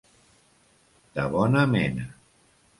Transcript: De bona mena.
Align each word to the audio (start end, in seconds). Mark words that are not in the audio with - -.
De 1.19 1.27
bona 1.37 1.69
mena. 1.77 2.11